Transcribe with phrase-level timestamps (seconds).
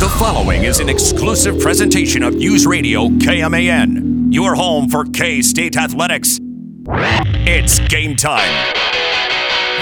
[0.00, 5.76] The following is an exclusive presentation of News Radio KMAN, your home for K State
[5.76, 6.38] Athletics.
[7.46, 8.50] It's game time.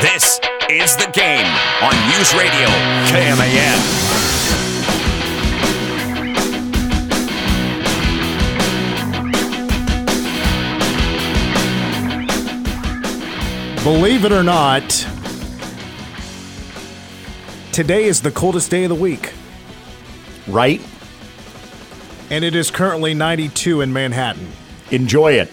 [0.03, 1.47] This is the game
[1.81, 2.67] on News Radio
[3.07, 3.79] KMAN.
[13.85, 14.83] Believe it or not,
[17.71, 19.33] today is the coldest day of the week,
[20.49, 20.81] right?
[22.31, 24.49] and it is currently 92 in Manhattan.
[24.91, 25.51] Enjoy it.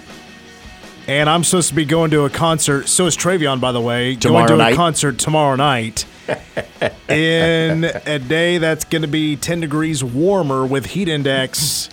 [1.08, 2.88] And I'm supposed to be going to a concert.
[2.88, 4.16] So is Travion, by the way.
[4.16, 4.74] Tomorrow going to night?
[4.74, 6.06] a concert tomorrow night.
[7.10, 11.90] in a day that's going to be 10 degrees warmer with heat index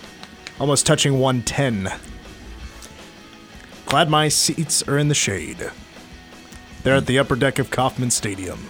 [0.59, 1.91] almost touching 110.
[3.85, 5.69] Glad my seats are in the shade.
[6.81, 8.67] They're at the upper deck of Kauffman Stadium.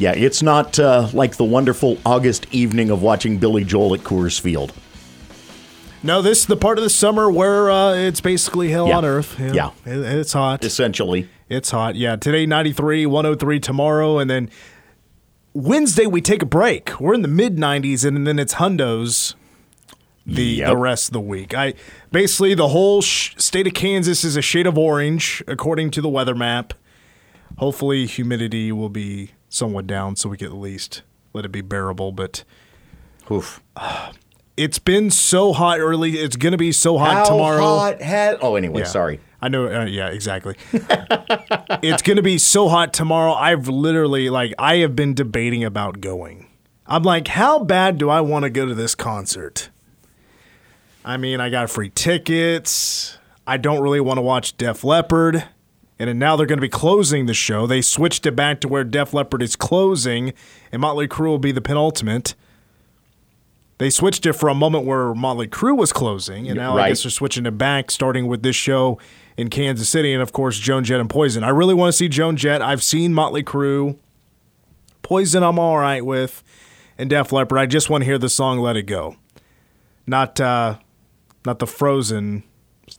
[0.00, 4.40] Yeah, it's not uh, like the wonderful August evening of watching Billy Joel at Coors
[4.40, 4.72] Field.
[6.02, 8.96] No, this is the part of the summer where uh, it's basically hell Yeah.
[8.96, 9.38] on earth.
[9.38, 9.72] Yeah.
[9.84, 10.64] It- it's hot.
[10.64, 11.96] Essentially, It's hot.
[11.96, 14.48] Yeah, today 93, 103 tomorrow, and then
[15.52, 16.98] Wednesday we take a break.
[16.98, 19.34] We're in the mid 90s, and then it's hundos
[20.24, 20.68] the Yep.
[20.68, 21.54] the rest of the week.
[21.54, 21.74] I
[22.12, 26.08] basically the whole sh- state of Kansas is a shade of orange according to the
[26.08, 26.72] weather map.
[27.58, 31.02] Hopefully, humidity will be somewhat down, so we can at least
[31.34, 32.12] let it be bearable.
[32.12, 32.44] But
[33.30, 33.62] oof.
[34.56, 36.12] it's been so hot early.
[36.12, 37.60] It's going to be so hot How tomorrow.
[37.62, 38.38] hot had?
[38.40, 38.86] Oh, anyway, Yeah.
[38.86, 39.20] sorry.
[39.42, 39.66] I know.
[39.66, 40.54] Uh, yeah, exactly.
[40.72, 43.32] it's going to be so hot tomorrow.
[43.32, 46.46] I've literally, like, I have been debating about going.
[46.86, 49.70] I'm like, how bad do I want to go to this concert?
[51.04, 53.16] I mean, I got free tickets.
[53.46, 55.44] I don't really want to watch Def Leppard.
[56.00, 57.66] And now they're going to be closing the show.
[57.66, 60.32] They switched it back to where Def Leppard is closing,
[60.72, 62.34] and Motley Crue will be the penultimate.
[63.76, 67.02] They switched it for a moment where Motley Crue was closing, and now I guess
[67.02, 68.98] they're switching it back, starting with this show
[69.36, 71.44] in Kansas City, and of course Joan Jett and Poison.
[71.44, 72.62] I really want to see Joan Jett.
[72.62, 73.98] I've seen Motley Crue.
[75.02, 76.42] Poison, I'm all right with,
[76.96, 77.58] and Def Leppard.
[77.58, 79.16] I just want to hear the song "Let It Go,"
[80.06, 80.76] not uh,
[81.44, 82.42] not the Frozen.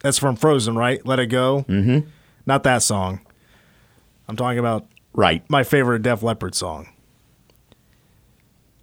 [0.04, 1.04] That's from Frozen, right?
[1.04, 1.66] Let It Go.
[1.68, 2.08] Mm-hmm.
[2.46, 3.22] Not that song.
[4.28, 5.44] I'm talking about Right.
[5.50, 6.88] my favorite Def Leppard song.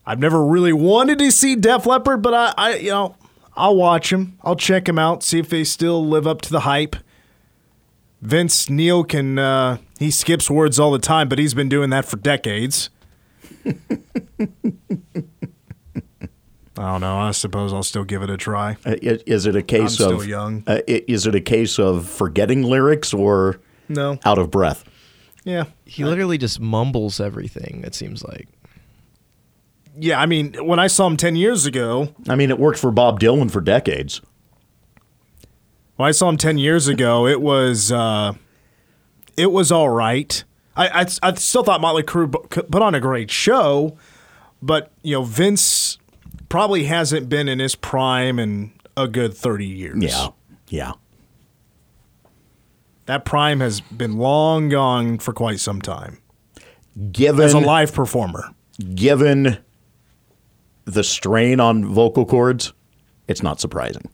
[0.05, 3.15] I've never really wanted to see Def Leppard, but I, I you know,
[3.57, 4.39] I'll watch them.
[4.43, 6.97] I'll check them out, see if they still live up to the hype.
[8.21, 12.05] Vince Neil can uh, he skips words all the time, but he's been doing that
[12.05, 12.91] for decades.
[16.79, 17.19] I don't know.
[17.19, 18.77] I suppose I'll still give it a try.
[18.87, 20.63] Uh, Is it a case still of young.
[20.67, 24.19] Uh, is it a case of forgetting lyrics or No.
[24.25, 24.85] out of breath?
[25.45, 25.65] Yeah.
[25.85, 28.49] He literally just mumbles everything, it seems like.
[29.99, 32.93] Yeah, I mean, when I saw him 10 years ago, I mean, it worked for
[32.93, 34.21] Bob Dylan for decades.
[35.97, 38.35] When I saw him ten years ago, it was uh,
[39.37, 40.45] it was all right.
[40.77, 42.31] I, I I still thought Motley Crue
[42.71, 43.99] put on a great show,
[44.63, 45.98] but you know Vince
[46.49, 50.03] probably hasn't been in his prime in a good thirty years.
[50.03, 50.29] Yeah.
[50.69, 50.93] Yeah.
[53.07, 56.19] that prime has been long gone for quite some time
[57.13, 58.51] Given as a live performer.
[58.95, 59.59] given
[60.85, 62.73] the strain on vocal cords,
[63.27, 64.09] it's not surprising.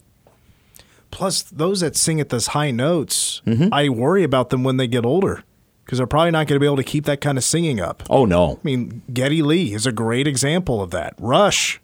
[1.11, 3.69] Plus, those that sing at those high notes, Mm-hmm.
[3.73, 5.45] I worry about them when they get older
[5.85, 8.03] because they're probably not going to be able to keep that kind of singing up.
[8.09, 8.55] Oh no.
[8.55, 11.15] I mean, Geddy Lee is a great example of that.
[11.19, 11.81] Rush.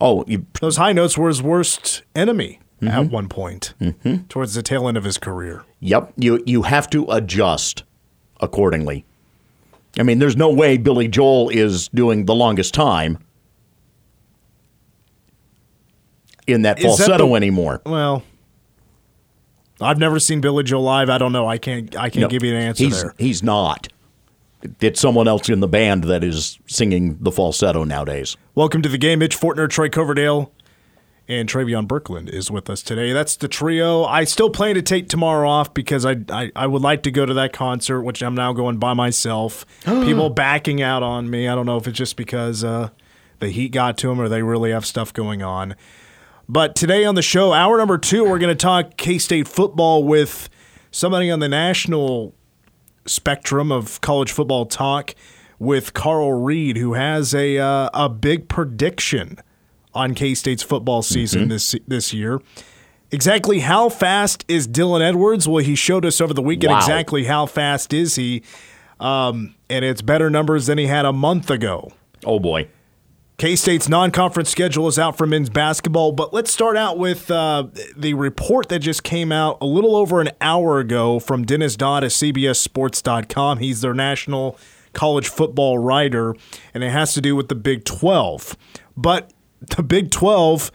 [0.00, 2.88] Oh, you, Those high notes were his worst enemy Mm-hmm.
[2.88, 3.72] at one point
[4.28, 5.64] towards the tail end of his career.
[5.80, 7.84] Yep, you you have to adjust
[8.38, 9.06] accordingly.
[9.98, 13.16] I mean, there's no way Billy Joel is doing the longest time
[16.46, 17.80] in that falsetto the- anymore.
[17.86, 18.22] Well,
[19.80, 21.10] I've never seen Billy Joel live.
[21.10, 21.46] I don't know.
[21.46, 21.94] I can't.
[21.96, 23.14] I can't No, give you an answer he's, there.
[23.18, 23.88] He's not.
[24.80, 28.36] It's someone else in the band that is singing the falsetto nowadays.
[28.54, 29.18] Welcome to the game.
[29.18, 30.50] Mitch Fortner, Troy Coverdale,
[31.28, 33.12] and Travion Birkland is with us today.
[33.12, 34.04] That's the trio.
[34.04, 37.26] I still plan to take tomorrow off because I, I I would like to go
[37.26, 39.66] to that concert, which I'm now going by myself.
[39.84, 41.48] People backing out on me.
[41.48, 42.88] I don't know if it's just because uh,
[43.40, 45.76] the heat got to them or they really have stuff going on.
[46.48, 50.04] But today on the show, hour number two, we're going to talk K State football
[50.04, 50.48] with
[50.90, 52.34] somebody on the national
[53.04, 55.14] spectrum of college football talk
[55.58, 59.38] with Carl Reed, who has a uh, a big prediction
[59.94, 62.40] on K State's football season this this year.
[63.10, 65.48] Exactly how fast is Dylan Edwards?
[65.48, 66.78] Well, he showed us over the weekend Wow.
[66.78, 68.42] exactly how fast is he,
[69.00, 71.92] um, and it's better numbers than he had a month ago.
[72.24, 72.68] Oh boy.
[73.38, 77.30] K State's non conference schedule is out for men's basketball, but let's start out with
[77.30, 81.76] uh, the report that just came out a little over an hour ago from Dennis
[81.76, 83.58] Dodd at CBSSports.com.
[83.58, 84.58] He's their national
[84.94, 86.34] college football writer,
[86.72, 88.56] and it has to do with the Big 12.
[88.96, 89.34] But
[89.76, 90.72] the Big 12,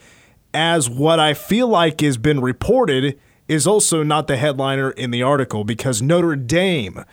[0.54, 5.24] as what I feel like has been reported, is also not the headliner in the
[5.24, 7.06] article because Notre Dame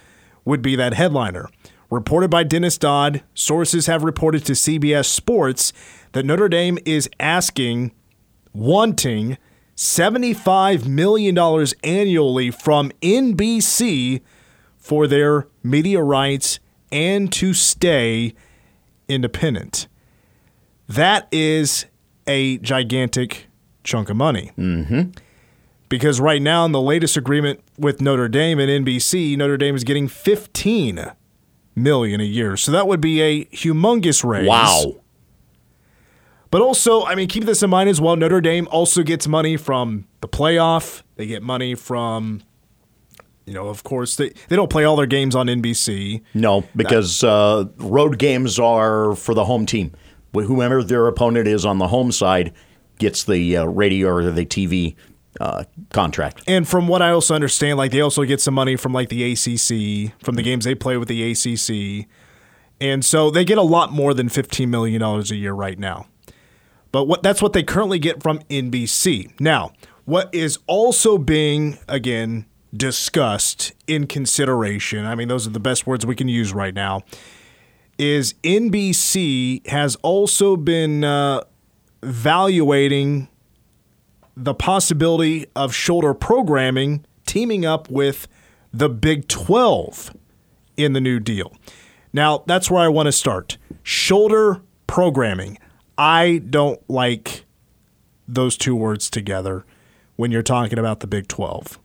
[0.45, 1.49] would be that headliner.
[1.91, 5.73] Reported by Dennis Dodd, sources have reported to CBS Sports
[6.13, 7.93] that Notre Dame is asking,
[8.53, 9.39] wanting
[9.75, 11.39] $75 million
[11.83, 14.21] annually from NBC
[14.77, 16.61] for their media rights
[16.93, 18.35] and to stay
[19.09, 19.89] independent.
[20.89, 21.87] That is
[22.27, 23.47] a gigantic
[23.83, 24.53] chunk of money.
[24.59, 25.11] Mm-hmm.
[25.89, 29.85] Because right now, in the latest agreement with Notre Dame and NBC, Notre Dame is
[29.85, 31.13] getting 15
[31.83, 32.57] million a year.
[32.57, 34.49] So that would be a humongous raise.
[34.49, 34.97] Wow.
[36.51, 38.17] But also, I mean, keep this in mind as well.
[38.17, 41.03] Notre Dame also gets money from the playoff.
[41.17, 42.43] They get money from,
[43.45, 46.23] you know, of course, they, they don't play all their games on NBC.
[46.33, 49.93] No, because uh, road games are for the home team.
[50.33, 52.53] Whoever their opponent is on the home side
[52.99, 54.95] gets the uh, radio or the TV
[55.41, 56.43] uh, contract.
[56.47, 59.33] And from what I also understand, like they also get some money from like the
[59.33, 62.09] ACC from the games they play with the ACC,
[62.81, 66.07] and so they get a lot more than fifteen million dollars a year right now.
[66.93, 69.39] But what that's what they currently get from NBC.
[69.41, 69.73] Now,
[70.05, 72.47] what is also being again
[72.77, 77.03] discussed in consideration, I mean those are the best words we can use right now,
[77.99, 81.43] is NBC has also been uh,
[82.03, 83.29] evaluating
[84.39, 88.29] the possibility of shoulder programming teaming up with
[88.73, 90.15] the Big 12
[90.77, 91.57] in the new deal.
[92.13, 93.59] Now, that's where I want to start.
[93.83, 95.59] Shoulder programming.
[95.99, 97.45] I don't like
[98.29, 99.65] those two words together
[100.17, 101.79] when you're talking about the Big 12.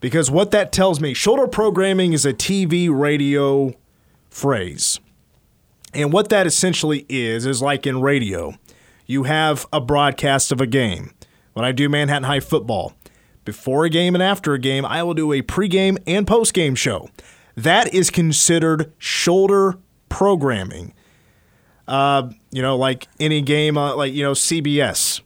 [0.00, 3.72] Because what that tells me, shoulder programming is a TV radio
[4.28, 5.00] phrase.
[5.94, 8.54] And what that essentially is, is like in radio,
[9.06, 11.12] you have a broadcast of a game
[11.56, 12.92] when I do Manhattan High football.
[13.46, 17.08] Before a game and after a game, I will do a pregame and postgame show.
[17.56, 19.78] That is considered shoulder
[20.10, 20.92] programming.
[21.88, 25.22] Uh, you know, like any game, uh, like, you know, CBS.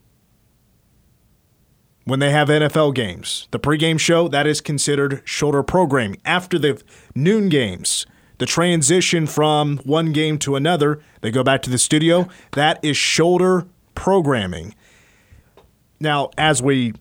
[2.04, 6.20] When they have NFL games, the pregame show, that is considered shoulder programming.
[6.24, 6.80] After the
[7.12, 8.06] noon games,
[8.38, 12.96] the transition from one game to another, they go back to the studio, that is
[12.96, 13.66] shoulder
[13.96, 14.76] programming.
[16.00, 16.94] Now, as we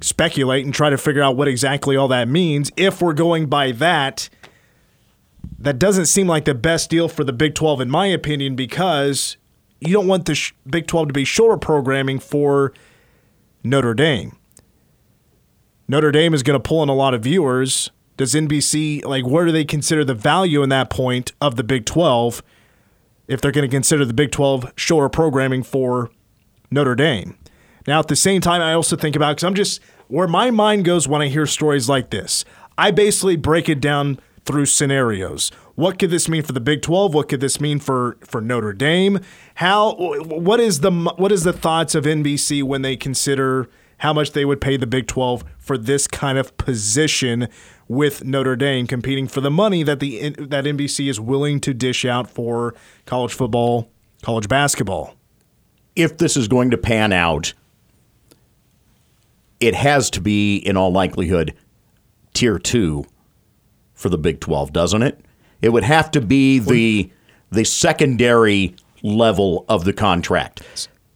[0.00, 3.72] speculate and try to figure out what exactly all that means, if we're going by
[3.72, 4.30] that,
[5.58, 9.36] that doesn't seem like the best deal for the Big 12, in my opinion, because
[9.80, 12.72] you don't want the sh- Big 12 to be shoulder programming for
[13.62, 14.36] Notre Dame.
[15.86, 17.90] Notre Dame is going to pull in a lot of viewers.
[18.16, 21.84] Does NBC, like, where do they consider the value in that point of the Big
[21.84, 22.42] 12
[23.28, 26.10] if they're going to consider the Big 12 shoulder programming for
[26.70, 27.36] Notre Dame?
[27.90, 30.84] Now, at the same time, I also think about because I'm just where my mind
[30.84, 32.44] goes when I hear stories like this.
[32.78, 35.50] I basically break it down through scenarios.
[35.74, 37.12] What could this mean for the Big 12?
[37.12, 39.18] What could this mean for for Notre Dame?
[39.56, 43.68] How what is the what is the thoughts of NBC when they consider
[43.98, 47.48] how much they would pay the Big 12 for this kind of position
[47.88, 52.04] with Notre Dame competing for the money that the that NBC is willing to dish
[52.04, 52.72] out for
[53.04, 53.90] college football,
[54.22, 55.16] college basketball?
[55.96, 57.52] If this is going to pan out,
[59.60, 61.54] it has to be, in all likelihood,
[62.32, 63.04] tier two
[63.94, 65.20] for the Big 12, doesn't it?
[65.60, 67.10] It would have to be the
[67.52, 70.62] the secondary level of the contract.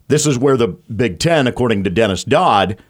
[0.09, 2.83] This is where the Big Ten, according to Dennis Dodd,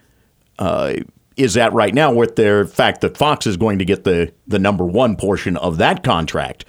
[0.57, 0.95] uh,
[1.37, 4.57] is at right now, with the fact that Fox is going to get the, the
[4.57, 6.65] number one portion of that contract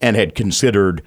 [0.00, 1.02] and had considered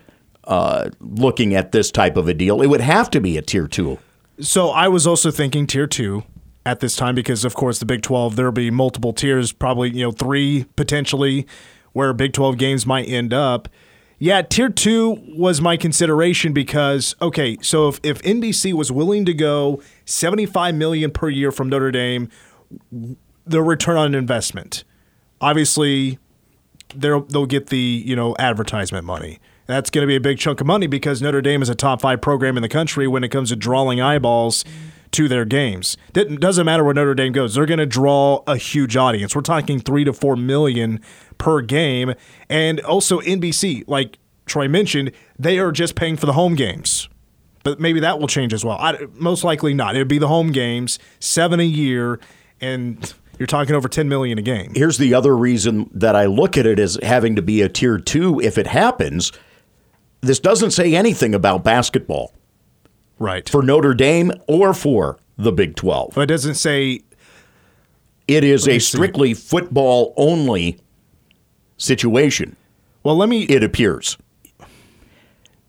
[0.46, 2.62] uh, looking at this type of a deal.
[2.62, 4.00] It would have to be a tier two.
[4.40, 6.24] So I was also thinking tier two
[6.66, 10.04] at this time because, of course, the Big 12, there'll be multiple tiers, probably, you
[10.04, 11.48] know, three potentially
[11.94, 13.70] where Big 12 games might end up.
[14.22, 19.34] Yeah, tier two was my consideration because, okay, so if, if NBC was willing to
[19.34, 22.28] go 75 million per year from Notre Dame,
[23.46, 24.84] the return on investment,
[25.40, 26.20] obviously
[26.94, 29.40] they'll, they'll get the, you know, advertisement money.
[29.68, 32.02] That's going to be a big chunk of money because Notre Dame is a top
[32.02, 34.66] five program in the country when it comes to drawing eyeballs.
[35.12, 35.98] To their games.
[36.14, 39.36] It doesn't matter where Notre Dame goes; they're going to draw a huge audience.
[39.36, 41.02] We're talking three to four million
[41.38, 42.14] per game,
[42.50, 43.86] and also NBC.
[43.88, 47.10] Like Troy mentioned, they are just paying for the home games.
[47.64, 48.78] But maybe that will change as well.
[48.80, 49.96] I, most likely not.
[49.96, 52.20] It would be the home games, seven a year,
[52.62, 54.72] and you're talking over 10 million a game.
[54.76, 57.98] Here's the other reason that I look at it as having to be a tier
[57.98, 59.32] two if it happens.
[60.22, 62.34] This doesn't say anything about basketball
[63.20, 63.48] Right.
[63.48, 66.14] for Notre Dame or for the Big 12.
[66.16, 67.02] but it doesn't say
[68.28, 70.80] It is a strictly football only
[71.78, 72.56] situation,
[73.04, 74.18] well, let me it appears.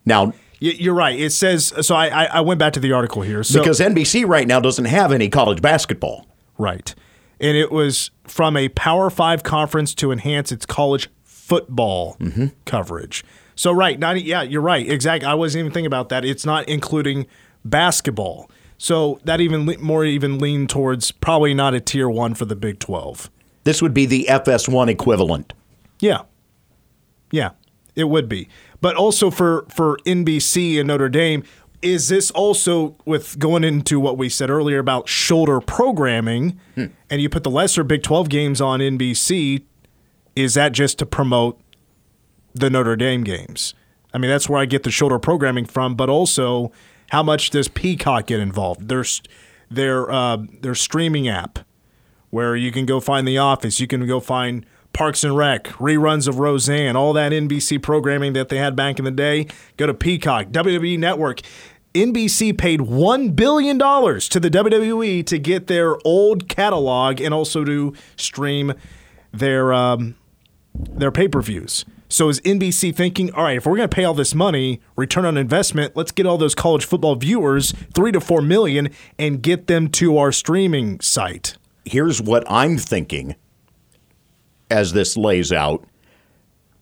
[0.05, 1.19] Now, you're right.
[1.19, 3.43] It says so I I, I went back to the article here.
[3.43, 6.27] So because NBC right now doesn't have any college basketball.
[6.57, 6.93] Right.
[7.39, 12.47] And it was from a Power Five conference to enhance its college football mm-hmm.
[12.65, 13.23] coverage.
[13.61, 13.99] So, right.
[13.99, 14.89] Not, yeah, you're right.
[14.89, 15.27] Exactly.
[15.27, 16.25] I wasn't even thinking about that.
[16.25, 17.27] It's not including
[17.63, 18.49] basketball.
[18.79, 22.55] So, that even le- more even lean towards probably not a tier one for the
[22.55, 23.29] Big 12.
[23.63, 25.53] This would be the FS1 equivalent.
[25.99, 26.23] Yeah.
[27.31, 27.51] Yeah,
[27.95, 28.49] it would be.
[28.81, 31.43] But also for for NBC and Notre Dame,
[31.83, 36.85] is this also with going into what we said earlier about shoulder programming hmm.
[37.11, 39.61] and you put the lesser Big 12 games on NBC,
[40.35, 41.61] is that just to promote
[42.53, 43.73] the Notre Dame games?
[44.13, 46.71] I mean, that's where I get the shoulder programming from, but also
[47.11, 48.87] how much does Peacock get involved?
[48.87, 49.21] There's
[49.69, 51.59] their uh, their streaming app
[52.29, 56.27] where you can go find The Office, you can go find Parks and Rec, reruns
[56.27, 59.47] of Roseanne, all that NBC programming that they had back in the day.
[59.77, 61.41] Go to Peacock, WWE Network.
[61.93, 67.93] NBC paid $1 billion to the WWE to get their old catalog and also to
[68.15, 68.73] stream
[69.33, 70.15] their um,
[70.73, 71.83] their pay-per-views.
[72.11, 75.23] So is NBC thinking, all right, if we're going to pay all this money, return
[75.23, 79.67] on investment, let's get all those college football viewers, 3 to 4 million and get
[79.67, 81.55] them to our streaming site.
[81.85, 83.37] Here's what I'm thinking
[84.69, 85.85] as this lays out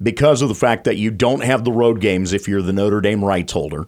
[0.01, 2.99] because of the fact that you don't have the road games if you're the Notre
[2.99, 3.87] Dame rights holder.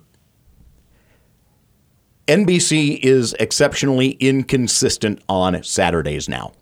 [2.27, 6.53] NBC is exceptionally inconsistent on Saturdays now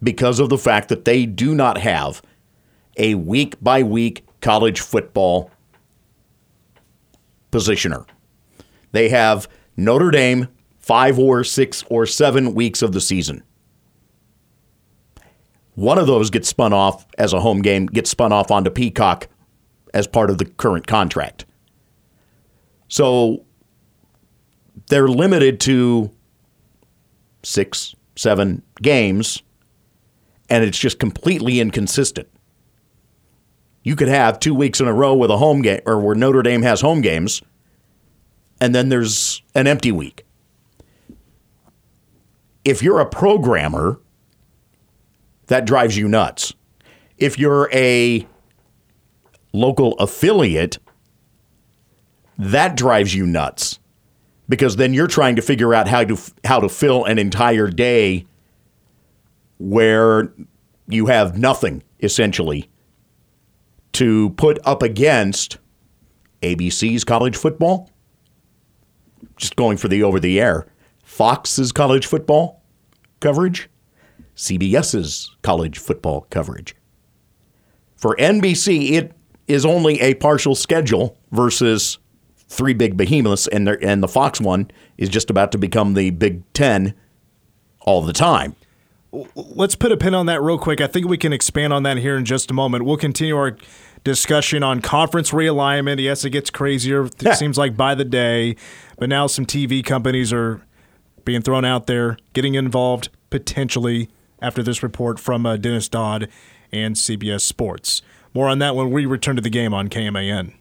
[0.00, 2.22] because of the fact that they do not have
[2.96, 5.50] a week by week college football
[7.50, 8.06] positioner.
[8.92, 10.48] They have Notre Dame
[10.78, 13.42] five or six or seven weeks of the season.
[15.74, 19.28] One of those gets spun off as a home game, gets spun off onto Peacock
[19.92, 21.46] as part of the current contract.
[22.88, 23.44] So
[24.88, 26.10] they're limited to
[27.42, 29.42] six, seven games,
[30.48, 32.28] and it's just completely inconsistent.
[33.84, 36.42] You could have two weeks in a row with a home game, or where Notre
[36.42, 37.42] Dame has home games,
[38.60, 40.24] and then there's an empty week.
[42.64, 44.00] If you're a programmer,
[45.48, 46.54] that drives you nuts.
[47.18, 48.26] If you're a
[49.52, 50.78] local affiliate,
[52.38, 53.78] that drives you nuts
[54.48, 58.24] because then you're trying to figure out how to how to fill an entire day
[59.58, 60.32] where
[60.88, 62.68] you have nothing essentially
[63.94, 65.58] to put up against
[66.42, 67.90] ABC's college football.
[69.36, 70.66] Just going for the over the air.
[71.02, 72.62] Fox's college football
[73.20, 73.68] coverage.
[74.36, 76.74] CBS's college football coverage.
[77.96, 79.12] For NBC, it
[79.46, 81.98] is only a partial schedule versus
[82.48, 86.42] three big behemoths, and, and the Fox one is just about to become the Big
[86.52, 86.94] Ten
[87.80, 88.56] all the time.
[89.34, 90.80] Let's put a pin on that real quick.
[90.80, 92.84] I think we can expand on that here in just a moment.
[92.84, 93.56] We'll continue our
[94.02, 96.00] discussion on conference realignment.
[96.00, 97.06] Yes, it gets crazier.
[97.06, 97.34] It Yeah.
[97.34, 98.56] seems like by the day,
[98.98, 100.60] but now some TV companies are
[101.24, 104.10] being thrown out there, getting involved potentially
[104.42, 106.28] after this report from uh, Dennis Dodd
[106.70, 108.02] and CBS Sports.
[108.34, 110.52] More on that when we return to the game on KMAN.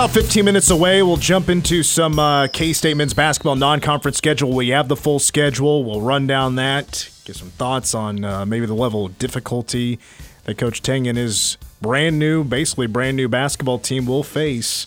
[0.00, 4.16] About 15 minutes away, we'll jump into some uh, K State men's basketball non conference
[4.16, 4.50] schedule.
[4.50, 5.84] We have the full schedule.
[5.84, 9.98] We'll run down that, get some thoughts on uh, maybe the level of difficulty
[10.44, 14.86] that Coach Tang and his brand new, basically brand new basketball team will face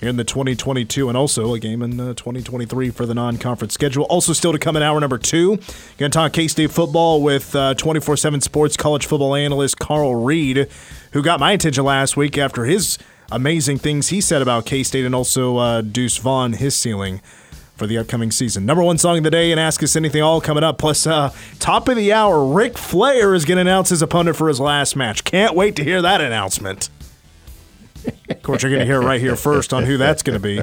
[0.00, 4.04] in the 2022 and also a game in uh, 2023 for the non conference schedule.
[4.04, 5.56] Also, still to come in hour number two,
[5.98, 10.68] going to talk K State football with 24 7 sports college football analyst Carl Reed,
[11.14, 12.96] who got my attention last week after his
[13.34, 17.20] amazing things he said about K State and also uh, Deuce Vaughn, his ceiling
[17.76, 18.64] for the upcoming season.
[18.64, 20.78] Number one song of the day and Ask Us Anything all coming up.
[20.78, 24.48] Plus, uh, top of the hour, Ric Flair is going to announce his opponent for
[24.48, 25.24] his last match.
[25.24, 26.90] Can't wait to hear that announcement.
[28.28, 30.42] Of course, you're going to hear it right here first on who that's going to
[30.42, 30.62] be.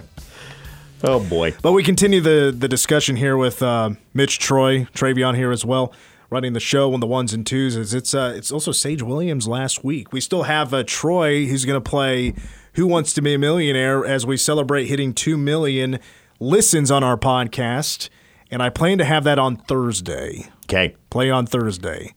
[1.04, 1.56] Oh boy.
[1.62, 5.94] But we continue the the discussion here with uh, Mitch Troy, Travion here as well,
[6.30, 7.76] running the show on the ones and twos.
[7.78, 10.12] Is it's uh, it's also Sage Williams last week.
[10.12, 12.34] We still have uh, Troy who's going to play
[12.74, 16.00] Who Wants to Be a Millionaire as we celebrate hitting two million
[16.40, 18.10] listens on our podcast,
[18.52, 20.50] and I plan to have that on Thursday.
[20.66, 20.96] Okay.
[21.10, 22.14] Play on Thursday.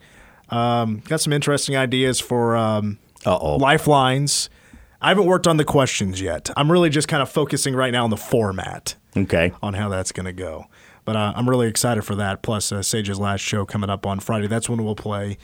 [0.50, 4.50] Um, got some interesting ideas for um, lifelines.
[5.00, 6.50] I haven't worked on the questions yet.
[6.56, 9.52] I'm really just kind of focusing right now on the format Okay.
[9.62, 10.66] on how that's going to go.
[11.04, 12.42] But uh, I'm really excited for that.
[12.42, 14.46] Plus, uh, Sage's last show coming up on Friday.
[14.46, 15.38] That's when we'll play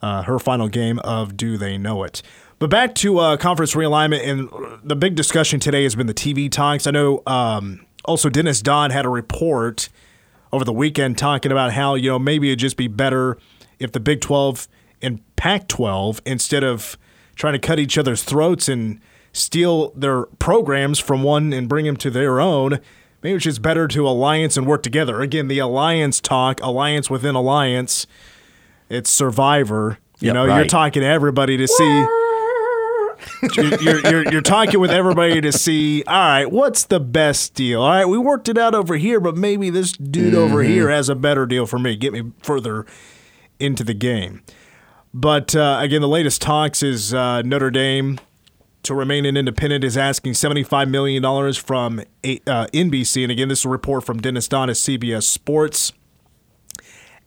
[0.00, 2.22] uh, her final game of Do They Know It.
[2.62, 4.48] But back to uh, conference realignment, and
[4.84, 6.86] the big discussion today has been the TV talks.
[6.86, 9.88] I know um, also Dennis Dodd had a report
[10.52, 13.36] over the weekend talking about how you know maybe it'd just be better
[13.80, 14.68] if the Big 12
[15.02, 16.96] and Pac 12 instead of
[17.34, 19.00] trying to cut each other's throats and
[19.32, 22.78] steal their programs from one and bring them to their own.
[23.24, 25.20] Maybe it's just better to alliance and work together.
[25.20, 28.06] Again, the alliance talk, alliance within alliance.
[28.88, 29.98] It's Survivor.
[30.20, 32.06] You Yep, know, you're talking to everybody to see.
[33.54, 37.82] You're, you're, you're, you're talking with everybody to see, all right, what's the best deal?
[37.82, 41.08] All right, we worked it out over here, but maybe this dude over here has
[41.08, 41.96] a better deal for me.
[41.96, 42.86] Get me further
[43.58, 44.42] into the game.
[45.12, 48.18] But uh, again, the latest talks is uh, Notre Dame
[48.84, 51.22] to remain an independent is asking $75 million
[51.54, 53.22] from a- uh, NBC.
[53.22, 55.92] And again, this is a report from Dennis Dodd at CBS Sports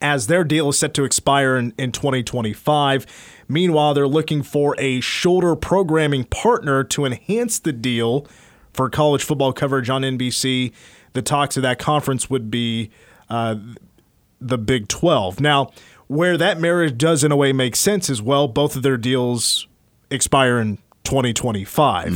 [0.01, 3.05] as their deal is set to expire in, in 2025.
[3.47, 8.27] Meanwhile, they're looking for a shoulder programming partner to enhance the deal
[8.73, 10.73] for college football coverage on NBC.
[11.13, 12.89] The talks of that conference would be
[13.29, 13.55] uh,
[14.41, 15.39] the Big 12.
[15.39, 15.71] Now,
[16.07, 19.67] where that marriage does in a way make sense as well, both of their deals
[20.11, 22.11] expire in 2025.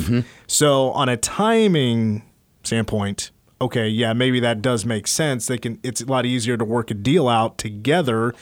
[0.48, 2.24] So, on a timing
[2.63, 3.31] standpoint,
[3.62, 5.48] okay, yeah, maybe that does make sense.
[5.48, 8.33] They can it's a lot easier to work a deal out together.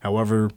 [0.00, 0.50] However,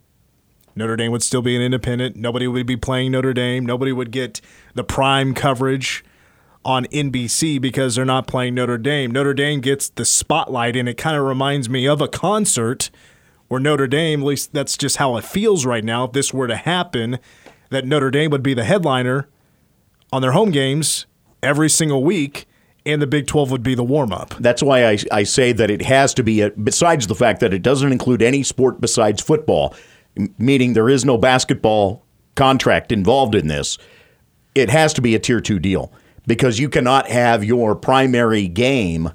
[0.75, 2.15] Notre Dame would still be an independent.
[2.15, 3.65] Nobody would be playing Notre Dame.
[3.65, 4.42] Nobody would get
[4.74, 6.03] the prime coverage
[6.66, 9.12] on NBC because they're not playing Notre Dame.
[9.12, 12.90] Notre Dame gets the spotlight, and it kind of reminds me of a concert
[13.48, 16.05] where Notre Dame, at least that's just how it feels right now.
[16.05, 17.20] If this were to happen,
[17.70, 19.27] that Notre Dame would be the headliner
[20.12, 21.05] on their home games
[21.42, 22.48] every single week,
[22.86, 24.33] and the Big 12 would be the warm up.
[24.40, 27.53] That's why I, I say that it has to be, a, besides the fact that
[27.53, 29.75] it doesn't include any sport besides football,
[30.37, 32.03] meaning there is no basketball
[32.35, 33.77] contract involved in this,
[34.55, 35.91] it has to be a tier two deal
[36.27, 39.11] because you cannot have your primary game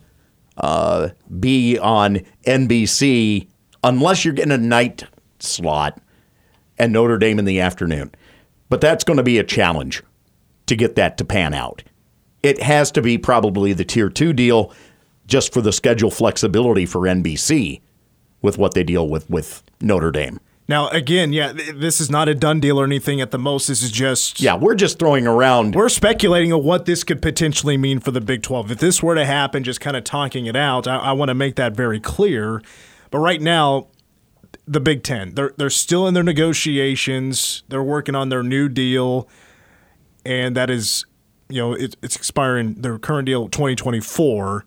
[0.56, 3.48] uh, be on NBC
[3.84, 5.04] unless you're getting a night
[5.38, 6.00] slot
[6.78, 8.12] and Notre Dame in the afternoon.
[8.68, 10.02] But that's going to be a challenge
[10.66, 11.82] to get that to pan out.
[12.42, 14.72] It has to be probably the tier two deal
[15.26, 17.80] just for the schedule flexibility for NBC
[18.42, 20.40] with what they deal with with Notre Dame.
[20.68, 23.68] Now, again, yeah, th- this is not a done deal or anything at the most.
[23.68, 24.38] This is just.
[24.40, 25.74] Yeah, we're just throwing around.
[25.74, 28.72] We're speculating on what this could potentially mean for the Big 12.
[28.72, 31.34] If this were to happen, just kind of talking it out, I, I want to
[31.34, 32.62] make that very clear.
[33.10, 33.86] But right now,
[34.66, 37.62] the Big Ten, they're, they're still in their negotiations.
[37.68, 39.26] They're working on their new deal.
[40.26, 41.06] And that is,
[41.48, 44.66] you know, it, it's expiring their current deal 2024.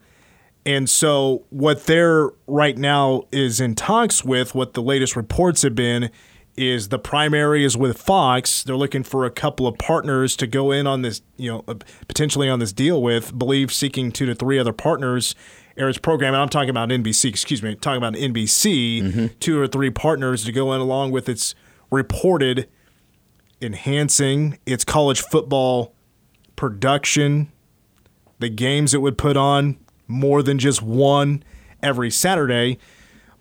[0.65, 5.73] And so, what they're right now is in talks with, what the latest reports have
[5.73, 6.11] been,
[6.55, 8.63] is the primary is with Fox.
[8.63, 11.75] They're looking for a couple of partners to go in on this, you know, uh,
[12.07, 13.37] potentially on this deal with.
[13.37, 15.33] Believe seeking two to three other partners
[15.77, 16.33] Eric's program.
[16.33, 17.29] And I'm talking about NBC.
[17.29, 19.39] Excuse me, talking about NBC.
[19.39, 21.55] Two or three partners to go in along with its
[21.89, 22.67] reported
[23.61, 25.93] enhancing its college football
[26.55, 27.51] production,
[28.39, 29.77] the games it would put on
[30.11, 31.43] more than just one
[31.81, 32.77] every Saturday.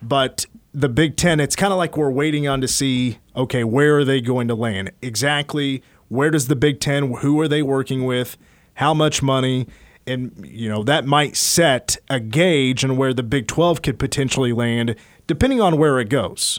[0.00, 3.98] But the Big Ten, it's kind of like we're waiting on to see, okay, where
[3.98, 4.92] are they going to land?
[5.02, 8.36] Exactly where does the Big Ten, who are they working with,
[8.74, 9.66] how much money?
[10.08, 14.52] And, you know, that might set a gauge on where the Big 12 could potentially
[14.52, 14.96] land,
[15.28, 16.58] depending on where it goes.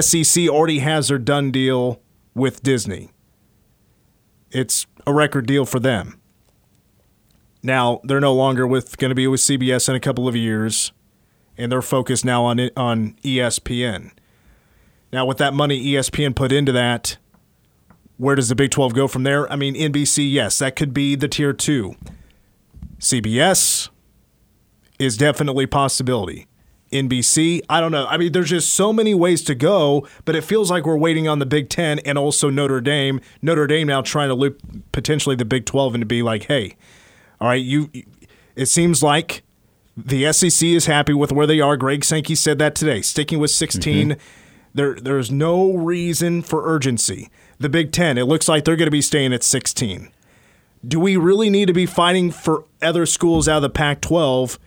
[0.00, 2.00] SEC already has their done deal
[2.32, 3.10] with Disney.
[4.52, 6.20] It's a record deal for them.
[7.66, 10.92] Now they're no longer with going to be with CBS in a couple of years,
[11.58, 14.12] and they're focused now on on ESPN.
[15.12, 17.16] Now with that money ESPN put into that,
[18.18, 19.50] where does the Big 12 go from there?
[19.52, 21.96] I mean NBC, yes, that could be the tier 2.
[23.00, 23.88] CBS
[25.00, 26.46] is definitely possibility.
[26.92, 28.06] NBC, I don't know.
[28.06, 31.26] I mean, there's just so many ways to go, but it feels like we're waiting
[31.26, 33.20] on the Big Ten and also Notre Dame.
[33.42, 36.76] Notre Dame now trying to loop potentially the Big 12 and to be like, hey,
[37.40, 37.90] all right, you
[38.54, 39.42] It seems like
[39.96, 41.76] the SEC is happy with where they are.
[41.76, 44.10] Greg Sankey said that today, sticking with 16.
[44.10, 44.20] Mm-hmm.
[44.74, 47.30] There, there's no reason for urgency.
[47.58, 50.10] The Big Ten, it looks like they're going to be staying at 16.
[50.86, 54.58] Do we really need to be fighting for other schools out of the Pac 12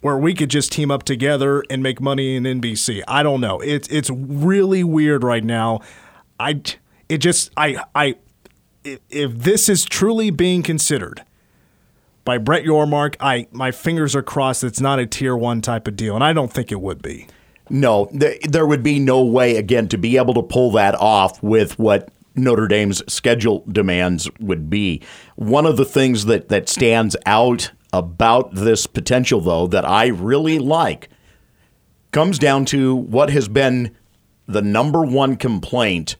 [0.00, 3.02] where we could just team up together and make money in NBC?
[3.06, 3.60] I don't know.
[3.60, 5.80] It's it's really weird right now.
[6.40, 6.62] I
[7.08, 8.16] it just I I
[8.84, 11.22] if this is truly being considered
[12.28, 15.96] by Brett Yormark, I my fingers are crossed it's not a tier one type of
[15.96, 17.26] deal, and I don't think it would be.
[17.70, 21.42] No, th- there would be no way again to be able to pull that off
[21.42, 25.00] with what Notre Dame's schedule demands would be.
[25.36, 30.58] One of the things that that stands out about this potential though that I really
[30.58, 31.08] like
[32.12, 33.96] comes down to what has been
[34.46, 36.16] the number one complaint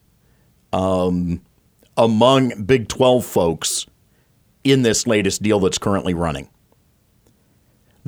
[0.73, 1.43] um,
[1.99, 3.85] among Big 12 folks
[4.71, 6.49] in this latest deal that's currently running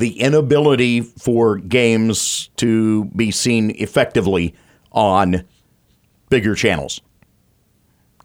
[0.00, 4.54] the inability for games to be seen effectively
[4.92, 5.44] on
[6.30, 7.00] bigger channels.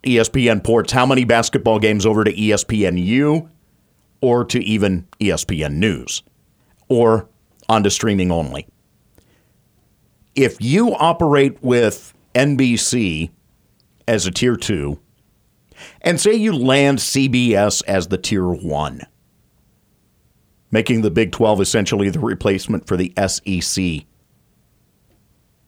[0.02, 3.50] ESPN ports how many basketball games over to ESPNU
[4.20, 6.22] or to even ESPN News
[6.88, 7.28] or
[7.68, 8.66] onto streaming only.
[10.34, 13.30] If you operate with NBC
[14.08, 14.98] as a tier 2
[16.02, 19.06] and say you land CBS as the tier 1
[20.70, 24.04] making the Big 12 essentially the replacement for the SEC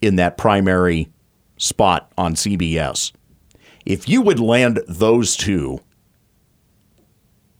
[0.00, 1.08] in that primary
[1.56, 3.12] spot on CBS.
[3.84, 5.80] If you would land those two,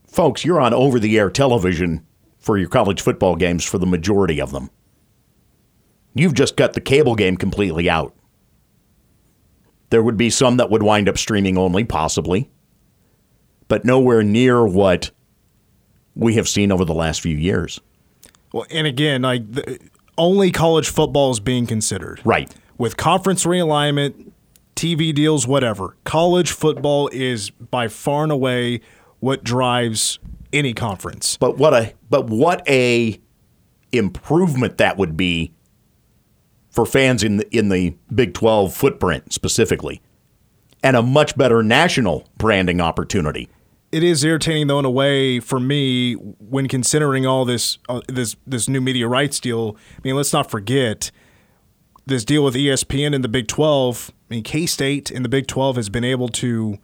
[0.06, 2.06] folks, you're on over the air television
[2.38, 4.70] for your college football games for the majority of them.
[6.14, 8.14] You've just got the cable game completely out.
[9.90, 12.51] There would be some that would wind up streaming only, possibly,
[13.68, 15.11] but nowhere near what
[16.14, 17.81] we have seen over the last few years.
[18.53, 19.79] Well, and again, like the,
[20.18, 22.20] only college football is being considered.
[22.24, 22.53] Right.
[22.77, 24.33] With conference realignment,
[24.77, 28.81] TV deals, whatever, college football is by far and away
[29.20, 30.18] what drives
[30.53, 31.37] any conference.
[31.38, 33.20] But what a but what a
[33.92, 35.53] improvement that would be
[36.79, 40.01] for fans in the, in the Big 12 footprint specifically.
[40.81, 43.49] And a much better national branding opportunity.
[43.91, 48.37] It is irritating though in a way for me when considering all this uh, this
[48.47, 49.77] this new media rights deal.
[49.97, 51.11] I mean, let's not forget
[52.07, 54.12] this deal with ESPN in the Big 12.
[54.31, 56.79] I mean, K State in the Big 12 has been able to,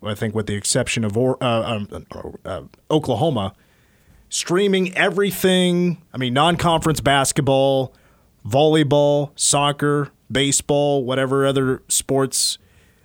[0.00, 2.06] I think, with the exception of or, uh, um,
[2.44, 3.52] uh, Oklahoma,
[4.28, 6.00] streaming everything.
[6.12, 7.94] I mean, non-conference basketball,
[8.46, 12.58] volleyball, soccer, baseball, whatever other sports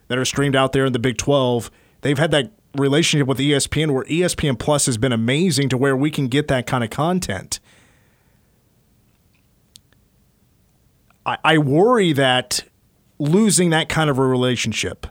[0.08, 1.71] that are streamed out there in the Big 12.
[2.02, 6.12] They've had that relationship with ESPN where ESPN Plus has been amazing to where we
[6.12, 7.60] can get that kind of content.
[11.25, 12.63] I, I worry that
[13.17, 15.08] losing that kind of a relationship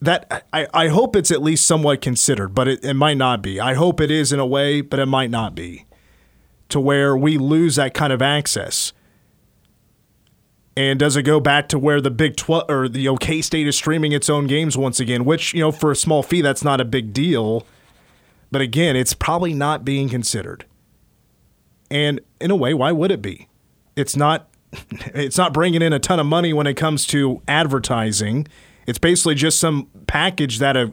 [0.00, 3.60] that I, I hope it's at least somewhat considered, but it, it might not be.
[3.60, 5.84] I hope it is in a way, but it might not be.
[6.70, 8.92] To where we lose that kind of access.
[10.76, 13.76] And does it go back to where the Big 12 or the OK State is
[13.76, 16.80] streaming its own games once again, which, you know, for a small fee, that's not
[16.80, 17.66] a big deal.
[18.50, 20.64] But again, it's probably not being considered.
[21.90, 23.48] And in a way, why would it be?
[23.96, 24.48] It's not
[24.90, 28.46] it's not bringing in a ton of money when it comes to advertising.
[28.86, 30.92] It's basically just some package that a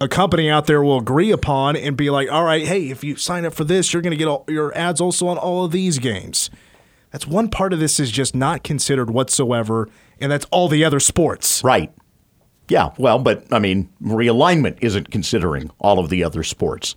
[0.00, 3.16] a company out there will agree upon and be like, "All right, hey, if you
[3.16, 5.72] sign up for this, you're going to get all, your ads also on all of
[5.72, 6.50] these games."
[7.10, 9.88] That's one part of this is just not considered whatsoever,
[10.20, 11.62] and that's all the other sports.
[11.62, 11.92] Right.
[12.68, 16.96] Yeah, well, but I mean, realignment isn't considering all of the other sports.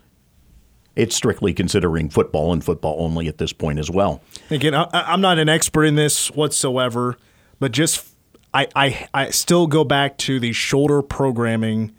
[0.96, 4.24] It's strictly considering football and football only at this point as well.
[4.50, 7.18] Again, I, I'm not an expert in this whatsoever,
[7.60, 8.08] but just
[8.54, 11.94] I, I, I still go back to the shoulder programming,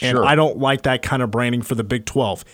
[0.00, 0.24] and Sure.
[0.24, 2.44] I don't like that kind of branding for the Big 12.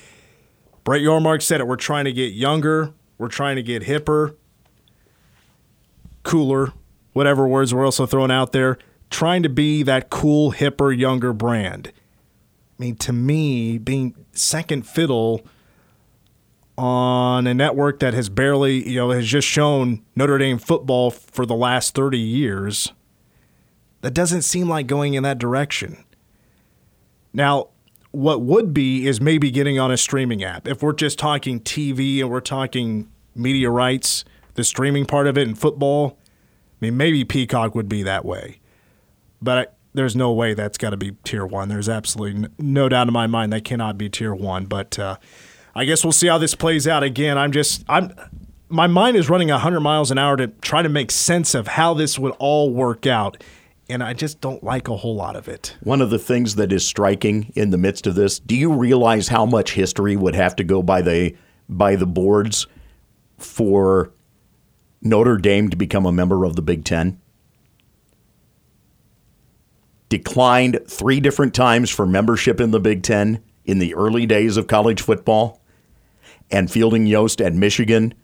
[0.85, 1.66] Brett Yormark said it.
[1.66, 2.92] We're trying to get younger.
[3.18, 4.37] We're trying to get hipper,
[6.22, 6.72] cooler,
[7.12, 8.79] whatever words we're also throwing out there.
[9.11, 11.92] Trying to be that cool, hipper, younger brand.
[12.79, 15.44] I mean, to me, being second fiddle
[16.77, 21.44] on a network that has barely, you know, has just shown Notre Dame football for
[21.44, 22.92] the last 30 years,
[24.03, 26.05] that doesn't seem like going in that direction.
[27.33, 27.69] Now,
[28.11, 30.67] what would be is maybe getting on a streaming app.
[30.67, 35.47] If we're just talking TV and we're talking media rights, the streaming part of it
[35.47, 36.19] in football,
[36.81, 38.61] I mean, maybe Peacock would be that way.
[39.43, 41.69] But I, there's no way that's got to be tier one.
[41.69, 44.67] There's absolutely no doubt in my mind that cannot be tier one.
[44.67, 45.17] But uh,
[45.75, 47.03] I guess we'll see how this plays out.
[47.03, 48.12] Again, I'm just I'm
[48.69, 51.95] my mind is running 100 miles an hour to try to make sense of how
[51.95, 53.43] this would all work out.
[53.90, 55.77] And I just don't like a whole lot of it.
[55.81, 59.29] One of the things that is striking in the midst of this, do you realize
[59.29, 61.35] how much history would have to go by the
[61.70, 62.66] by the boards
[63.38, 64.12] for
[65.01, 67.18] Notre Dame to become a member of the Big Ten?
[70.11, 74.66] Declined three different times for membership in the Big Ten in the early days of
[74.66, 75.62] college football.
[76.51, 78.14] And Fielding Yost at Michigan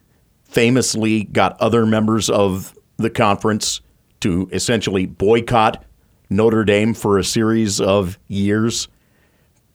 [0.44, 3.80] famously got other members of the conference
[4.24, 5.84] to essentially boycott
[6.30, 8.88] Notre Dame for a series of years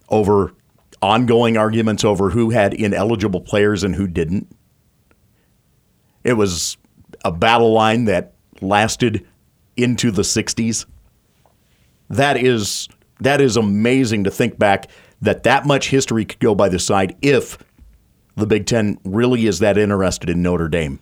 [0.10, 0.54] over
[1.04, 4.48] ongoing arguments over who had ineligible players and who didn't.
[6.24, 6.78] It was
[7.24, 9.24] a battle line that lasted
[9.78, 10.88] into the 60s.
[12.10, 12.90] That is
[13.22, 14.88] that is amazing to think back
[15.22, 17.60] that that much history could go by the side if
[18.36, 21.00] the Big Ten really is that interested in Notre Dame.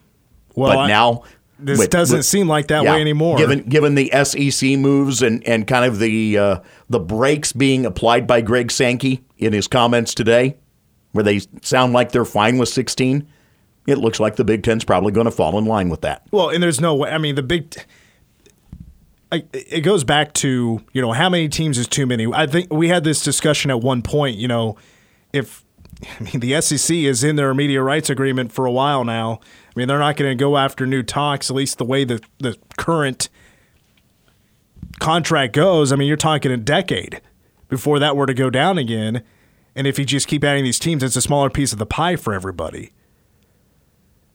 [0.53, 1.23] Well, but I- now
[1.59, 3.37] This with- doesn't with- seem like that yeah, way anymore.
[3.37, 8.27] Given given the SEC moves and, and kind of the uh, the brakes being applied
[8.27, 10.57] by Greg Sankey in his comments today,
[11.11, 13.27] where they sound like they're fine with 16,
[13.87, 16.27] it looks like the Big Ten's probably going to fall in line with that.
[16.31, 17.09] Well, and there's no way.
[17.09, 17.75] I mean, the big.
[19.31, 22.27] I, it goes back to you know how many teams is too many.
[22.31, 24.37] I think we had this discussion at one point.
[24.37, 24.77] You know,
[25.33, 25.65] if
[26.19, 29.39] I mean the SEC is in their media rights agreement for a while now.
[29.77, 31.51] I mean they're not going to go after new talks.
[31.51, 33.29] At least the way the the current
[34.99, 35.91] contract goes.
[35.91, 37.21] I mean you're talking a decade
[37.69, 39.21] before that were to go down again.
[39.75, 42.15] And if you just keep adding these teams, it's a smaller piece of the pie
[42.15, 42.91] for everybody.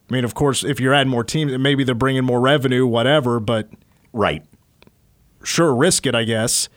[0.09, 3.41] I mean, of course, if you're adding more teams, maybe they're bringing more revenue, whatever.
[3.41, 3.69] But
[4.13, 4.45] Right.
[5.43, 6.69] sure, risk it, I guess.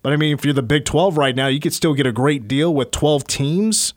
[0.00, 2.12] But I mean, if you're the Big 12 right now, you could still get a
[2.12, 3.92] great deal with 12 teams.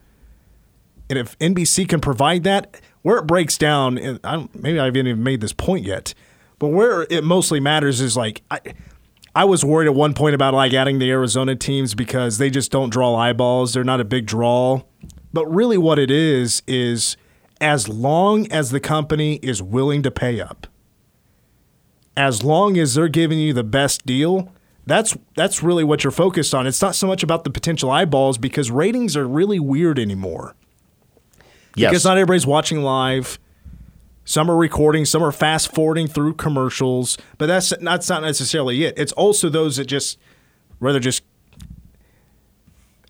[1.09, 4.85] And if NBC can provide that, where it breaks down, and I don't, maybe I
[4.85, 6.13] haven't even made this point yet,
[6.57, 8.59] but where it mostly matters is like, I,
[9.35, 12.71] I was worried at one point about like adding the Arizona teams because they just
[12.71, 13.73] don't draw eyeballs.
[13.73, 14.83] They're not a big draw.
[15.31, 17.17] But really, what it is, is
[17.59, 20.67] as long as the company is willing to pay up,
[22.15, 24.51] as long as they're giving you the best deal,
[24.85, 26.67] that's that's really what you're focused on.
[26.67, 30.55] It's not so much about the potential eyeballs because ratings are really weird anymore.
[31.75, 31.91] Yes.
[31.91, 33.39] Because not everybody's watching live.
[34.25, 38.93] Some are recording, some are fast forwarding through commercials, but that's that's not necessarily it.
[38.97, 40.17] It's also those that just
[40.79, 41.23] rather just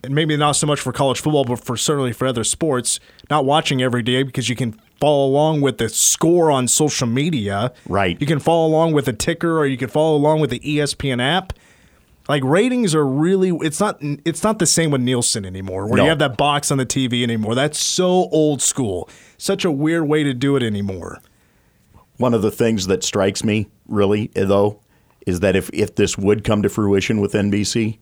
[0.04, 3.00] and maybe not so much for college football, but for certainly for other sports,
[3.30, 7.72] not watching every day because you can follow along with the score on social media.
[7.88, 8.20] Right.
[8.20, 11.22] You can follow along with a ticker or you can follow along with the ESPN
[11.22, 11.54] app.
[12.30, 16.04] Like ratings are really it's not it's not the same with Nielsen anymore where No.
[16.04, 17.54] you have that box on the TV anymore.
[17.54, 19.10] That's so old school.
[19.38, 21.20] Such a weird way to do it anymore.
[22.18, 24.80] One of the things that strikes me, really, though,
[25.26, 27.98] is that if, if this would come to fruition with NBC,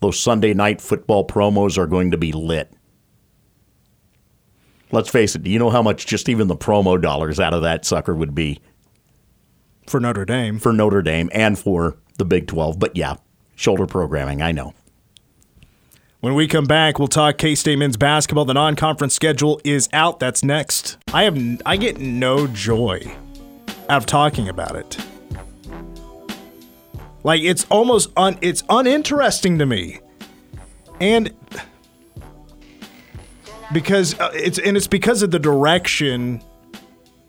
[0.00, 2.72] those Sunday night football promos are going to be lit.
[4.90, 7.62] Let's face it, do you know how much just even the promo dollars out of
[7.62, 8.60] that sucker would be
[9.86, 10.58] For Notre Dame.
[10.58, 12.78] for Notre Dame and for the Big 12?
[12.78, 13.16] But yeah,
[13.54, 14.74] shoulder programming, I know.
[16.20, 18.44] When we come back, we'll talk K State men's basketball.
[18.44, 20.20] The non conference schedule is out.
[20.20, 20.96] That's next.
[21.12, 21.36] I have
[21.66, 23.12] I get no joy
[23.88, 24.96] out of talking about it.
[27.24, 29.98] Like it's almost un it's uninteresting to me.
[31.00, 31.34] And
[33.72, 36.40] because uh, it's and it's because of the direction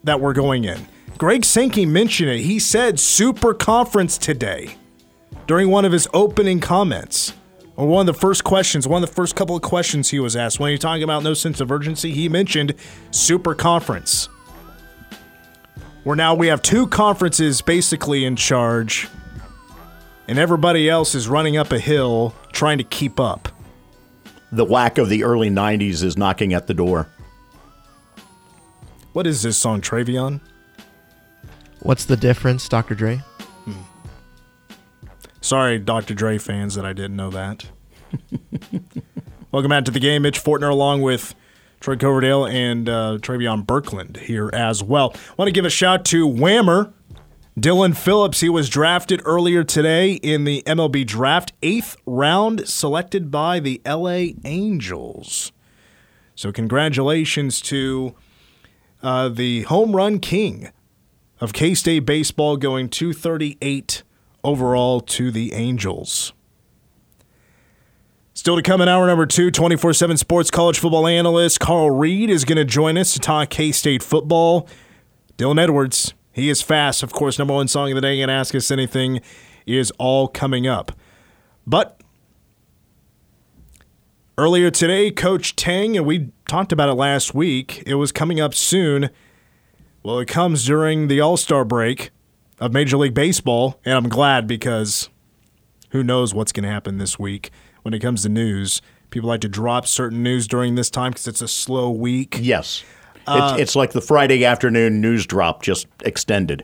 [0.04, 0.86] that we're going in.
[1.18, 2.42] Greg Sankey mentioned it.
[2.42, 4.78] He said super conference today
[5.48, 7.34] during one of his opening comments.
[7.76, 10.36] Or one of the first questions, one of the first couple of questions he was
[10.36, 12.76] asked when you're talking about no sense of urgency, he mentioned
[13.10, 14.30] super conference.
[16.04, 19.08] Where now we have two conferences basically in charge,
[20.28, 23.50] and everybody else is running up a hill trying to keep up.
[24.52, 27.10] The whack of the early 90s is knocking at the door.
[29.14, 30.42] What is this song, Travion?
[31.80, 32.94] What's the difference, Dr.
[32.94, 33.22] Dre?
[35.44, 36.14] Sorry, Dr.
[36.14, 37.66] Dre fans, that I didn't know that.
[39.52, 40.22] Welcome back to the game.
[40.22, 41.36] Mitch Fortner along with
[41.82, 45.14] Troy Coverdale and uh, Travion Birkland here as well.
[45.36, 46.94] want to give a shout to Whammer.
[47.60, 53.60] Dylan Phillips, he was drafted earlier today in the MLB draft, eighth round, selected by
[53.60, 55.52] the LA Angels.
[56.36, 58.16] So, congratulations to
[59.02, 60.72] uh, the home run king
[61.42, 64.04] of K State baseball, going 238
[64.44, 66.34] overall to the Angels.
[68.34, 72.30] Still to come in hour number two, 24 7 sports college football analyst Carl Reed
[72.30, 74.68] is going to join us to talk K State football.
[75.38, 77.04] Dylan Edwards, he is fast.
[77.04, 79.22] Of course, number one song of the day and Ask Us Anything
[79.66, 80.92] is all coming up.
[81.66, 82.02] But
[84.38, 88.54] earlier today, Coach Tang, and we talked about it last week, it was coming up
[88.54, 89.10] soon.
[90.02, 92.12] Well, it comes during the All Star break
[92.64, 95.10] of Major League Baseball, and I'm glad because
[95.90, 98.82] who knows what's going to happen this week when it comes to news.
[99.10, 102.38] People like to drop certain news during this time because it's a slow week.
[102.40, 102.86] Yes.
[103.16, 106.64] it's, uh, it's like the Friday afternoon news drop just extended.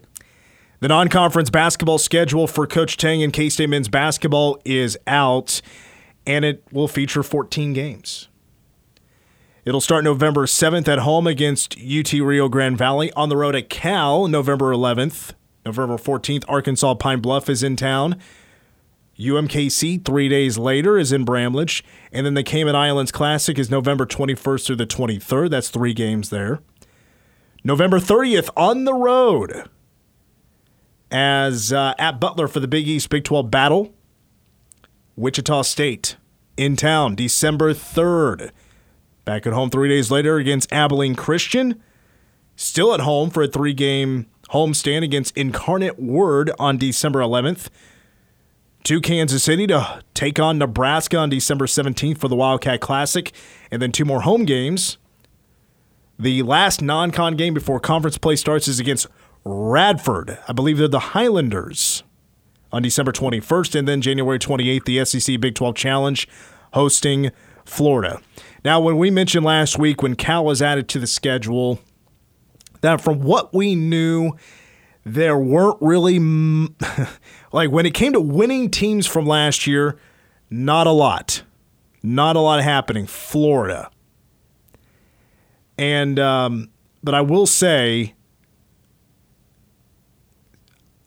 [0.80, 5.62] The non conference basketball schedule for Coach Tang and K State men's basketball is out,
[6.26, 8.30] and it will feature 14 games.
[9.66, 13.70] It'll start November 7th at home against UT Rio Grande Valley, on the road at
[13.70, 15.34] Cal November 11th.
[15.70, 18.20] November 14th, Arkansas Pine Bluff is in town.
[19.20, 21.84] UMKC three days later is in Bramlage.
[22.12, 25.52] And then the Cayman Islands Classic is November 21st through the 23rd.
[25.52, 26.62] That's three games there.
[27.64, 29.70] November 30th on the road
[31.12, 33.94] as uh, at Butler for the Big East Big 12 battle.
[35.16, 36.16] Wichita State
[36.58, 38.50] in town December 3rd.
[39.24, 41.80] Back at home three days later against Abilene Christian.
[42.56, 47.70] Still at home for a three game homestand against Incarnate Word on December 11th.
[48.86, 53.34] To Kansas City to take on Nebraska on December 17th for the Wildcat Classic.
[53.70, 54.98] And then two more home games.
[56.18, 59.08] The last non con game before conference play starts is against
[59.44, 60.38] Radford.
[60.48, 62.04] I believe they're the Highlanders
[62.72, 63.76] on December 21st.
[63.76, 66.28] And then January 28th, the SEC Big 12 Challenge
[66.74, 67.32] hosting
[67.66, 68.22] Florida.
[68.66, 71.80] Now, when we mentioned last week when Cal was added to the schedule,
[72.82, 74.34] that from what we knew,
[75.06, 76.20] there weren't really,
[77.52, 79.98] like when it came to winning teams from last year,
[80.50, 81.44] not a lot.
[82.02, 83.06] Not a lot happening.
[83.06, 83.92] Florida.
[85.78, 86.70] And, um,
[87.04, 88.16] but I will say,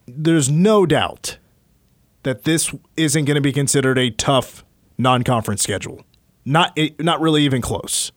[0.07, 1.39] there's no doubt
[2.23, 4.65] that this isn't going to be considered a tough
[4.99, 6.03] non-conference schedule.
[6.45, 8.11] Not not really even close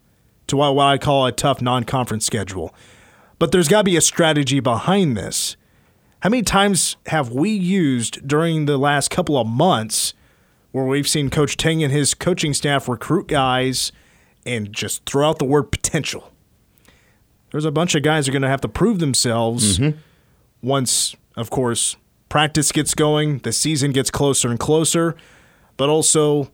[0.48, 2.74] to what, I call a tough non-conference schedule.
[3.40, 5.58] But there's got to be a strategy behind this.
[6.22, 10.14] How many times have we used during the last couple of months
[10.72, 13.92] where we've seen Coach Tang and his coaching staff recruit guys
[14.46, 16.32] and just throw out the word potential?
[17.52, 19.98] There's a bunch of guys that are going to have to prove themselves mm-hmm.
[20.62, 21.96] once, of course,
[22.28, 25.16] practice gets going, the season gets closer and closer,
[25.78, 26.52] but also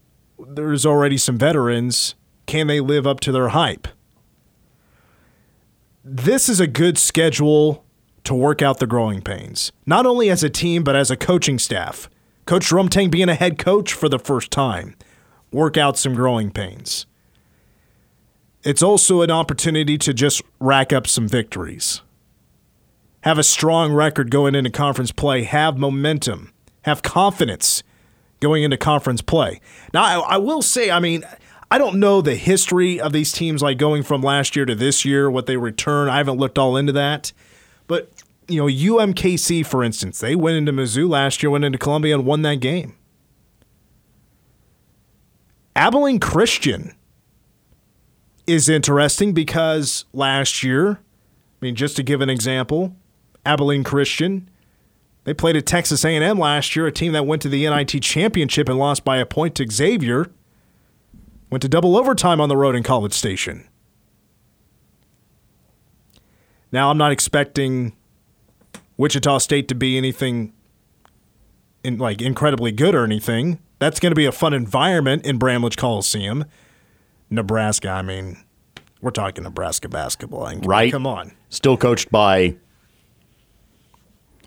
[0.48, 2.16] there's already some veterans.
[2.46, 3.88] Can they live up to their hype?
[6.04, 7.86] This is a good schedule
[8.24, 11.60] to work out the growing pains, not only as a team, but as a coaching
[11.60, 12.10] staff.
[12.46, 14.96] Coach Jerome Tang being a head coach for the first time,
[15.52, 17.06] work out some growing pains.
[18.64, 22.02] It's also an opportunity to just rack up some victories.
[23.22, 27.84] Have a strong record going into conference play, have momentum, have confidence
[28.40, 29.62] going into conference play.
[29.94, 31.24] Now, I, I will say, I mean,
[31.72, 35.06] I don't know the history of these teams, like going from last year to this
[35.06, 36.10] year, what they return.
[36.10, 37.32] I haven't looked all into that.
[37.88, 38.12] But,
[38.50, 42.26] you know, UMKC, for instance, they went into Mizzou last year, went into Columbia, and
[42.26, 42.96] won that game.
[45.74, 46.94] Abilene Christian
[48.46, 50.98] is interesting because last year, I
[51.62, 52.98] mean, just to give an example,
[53.46, 54.50] Abilene Christian,
[55.24, 58.68] they played at Texas A&M last year, a team that went to the NIT championship
[58.68, 60.32] and lost by a point to Xavier.
[61.52, 63.68] Went to double overtime on the road in College Station.
[66.72, 67.94] Now, I'm not expecting
[68.96, 70.54] Wichita State to be anything
[71.84, 73.60] in, like incredibly good or anything.
[73.80, 76.46] That's going to be a fun environment in Bramlage Coliseum.
[77.30, 78.38] Nebraska, I mean,
[79.02, 80.46] we're talking Nebraska basketball.
[80.46, 80.92] I mean, Right.
[80.92, 81.34] Come on.
[81.50, 82.56] Still coached by,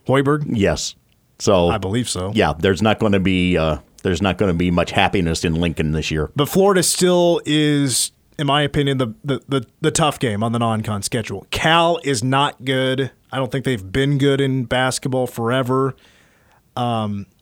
[0.07, 0.45] Hoiberg?
[0.49, 0.95] yes.
[1.41, 2.31] So, I believe so.
[2.35, 3.59] yeah, there's not going to be.
[3.59, 6.31] Uh, there's not going to be much happiness in Lincoln this year.
[6.37, 10.61] But Florida still is, in my opinion, the, the, the, the tough game on the
[10.61, 11.47] non con schedule.
[11.51, 13.11] Cal is not good.
[13.33, 15.97] I don't think they've been good in basketball forever.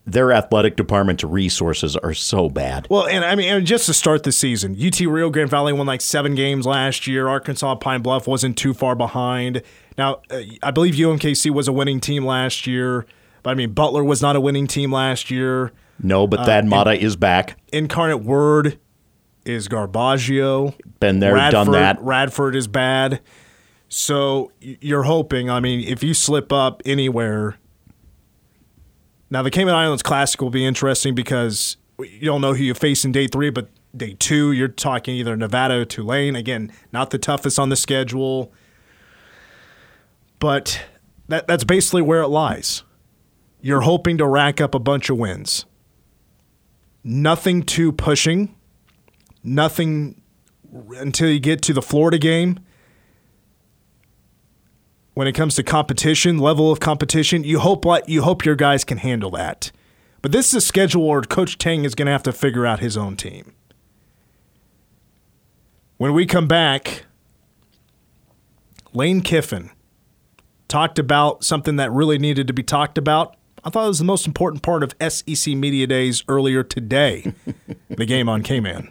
[0.05, 2.89] Their athletic department's resources are so bad.
[2.91, 5.87] Well, and I mean, and just to start the season, UT Rio Grande Valley won
[5.87, 7.29] like seven games last year.
[7.29, 9.63] Arkansas Pine Bluff wasn't too far behind.
[9.97, 13.07] Now, uh, I believe UMKC was a winning team last year,
[13.45, 15.73] but I mean, Butler was not a winning team last year.
[16.03, 17.59] No, but uh, Thad Matta is back.
[17.73, 18.79] Incarnate Word
[19.45, 20.75] is Garbaggio.
[21.01, 22.03] Been there, done Radford- that.
[22.03, 23.21] Radford is bad.
[23.89, 27.59] So you're hoping, I mean, if you slip up anywhere.
[29.31, 33.05] Now, the Cayman Islands Classic will be interesting because you don't know who you face
[33.05, 36.37] in day three, but day two, you're talking either Nevada or Tulane.
[36.37, 38.53] Again, not the toughest on the schedule,
[40.39, 40.83] but
[41.29, 42.83] that, that's basically where it lies.
[43.61, 45.67] You're hoping to rack up a bunch of wins.
[47.05, 48.55] Nothing too pushing,
[49.43, 50.21] nothing
[50.97, 52.61] until you get to the Florida game.
[55.15, 58.99] When it comes to competition, level of competition, you hope you hope your guys can
[58.99, 59.73] handle that.
[60.23, 62.79] But this is a schedule where Coach Tang is going to have to figure out
[62.79, 63.53] his own team.
[65.99, 67.05] When we come back,
[68.95, 69.71] Lane Kiffin
[70.69, 73.37] talked about something that really needed to be talked about.
[73.65, 77.33] I thought it was the most important part of SEC Media Days earlier today,
[77.89, 78.91] the game on K Man.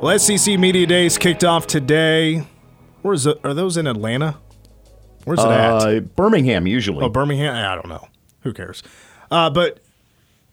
[0.00, 2.46] Well, SEC Media Days kicked off today.
[3.02, 3.40] Where's it?
[3.42, 4.36] Are those in Atlanta?
[5.24, 5.72] Where's it at?
[5.72, 7.04] Uh, Birmingham usually.
[7.04, 7.54] Oh, Birmingham.
[7.54, 8.06] I don't know.
[8.42, 8.82] Who cares?
[9.30, 9.80] Uh, but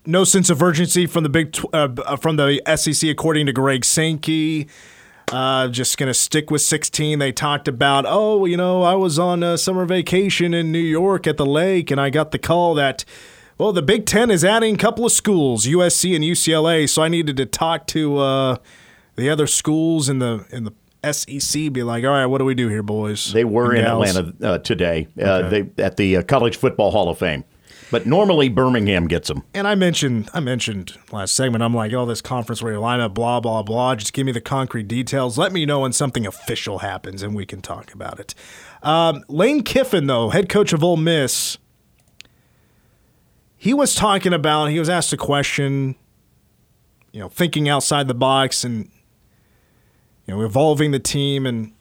[0.06, 3.84] no sense of urgency from the big tw- uh, from the SEC, according to Greg
[3.84, 4.68] Sankey.
[5.32, 7.20] Uh, just gonna stick with 16.
[7.20, 11.28] They talked about, oh, you know, I was on a summer vacation in New York
[11.28, 13.04] at the lake, and I got the call that,
[13.58, 16.88] well, the Big Ten is adding a couple of schools, USC and UCLA.
[16.90, 18.58] So I needed to talk to uh,
[19.16, 20.74] the other schools in the in the
[21.14, 21.72] SEC.
[21.74, 23.34] Be like, all right, what do we do here, boys?
[23.34, 25.08] They were in gals?" Atlanta uh, today.
[25.22, 27.44] Uh, They at the uh, College Football Hall of Fame,
[27.92, 29.44] but normally Birmingham gets them.
[29.54, 31.64] And I mentioned, I mentioned last segment.
[31.64, 33.96] I'm like, oh, this conference where you line up, blah blah blah.
[33.96, 35.38] Just give me the concrete details.
[35.38, 38.34] Let me know when something official happens, and we can talk about it.
[38.82, 41.58] Um, Lane Kiffin, though, head coach of Ole Miss,
[43.58, 44.68] he was talking about.
[44.72, 45.96] He was asked a question,
[47.14, 48.90] you know, thinking outside the box and
[50.26, 51.74] you know, evolving the team, and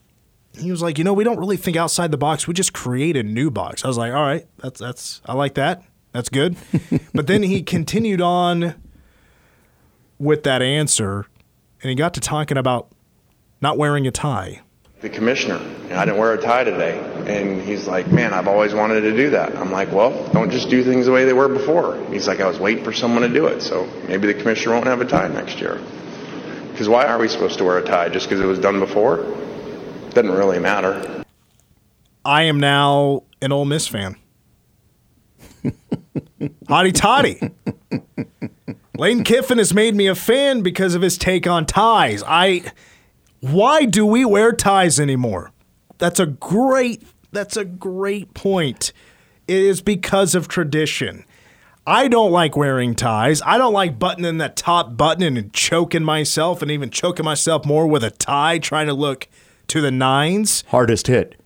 [0.58, 2.46] he was like, you know, we don't really think outside the box.
[2.46, 3.84] We just create a new box.
[3.84, 5.82] I was like, all right, that's that's I like that.
[6.12, 6.56] That's good.
[7.14, 8.74] but then he continued on
[10.18, 11.26] with that answer,
[11.82, 12.88] and he got to talking about
[13.60, 14.60] not wearing a tie.
[15.00, 15.56] the commissioner.
[15.56, 16.98] And I didn't wear a tie today.
[17.26, 19.56] And he's like, man, I've always wanted to do that.
[19.56, 21.96] I'm like, well, don't just do things the way they were before.
[22.10, 23.62] He's like, I was waiting for someone to do it.
[23.62, 25.80] So maybe the commissioner won't have a tie next year.
[26.82, 28.08] Because why are we supposed to wear a tie?
[28.08, 29.18] Just because it was done before?
[30.10, 31.22] Doesn't really matter.
[32.24, 34.16] I am now an Ole Miss fan.
[36.66, 37.38] Hotty toddy.
[38.98, 42.24] Lane Kiffin has made me a fan because of his take on ties.
[42.26, 42.64] I
[43.38, 45.52] why do we wear ties anymore?
[45.98, 48.92] That's a great that's a great point.
[49.46, 51.26] It is because of tradition.
[51.86, 53.42] I don't like wearing ties.
[53.42, 57.86] I don't like buttoning that top button and choking myself and even choking myself more
[57.86, 59.28] with a tie trying to look
[59.68, 60.62] to the nines.
[60.68, 61.40] Hardest hit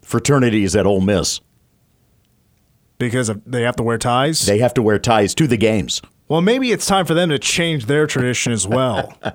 [0.00, 1.40] fraternities at Ole Miss.
[2.98, 4.46] because of, they have to wear ties.
[4.46, 6.00] They have to wear ties to the games.
[6.28, 9.16] well, maybe it's time for them to change their tradition as well.